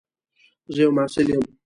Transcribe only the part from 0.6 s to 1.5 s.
زه یو محصل یم.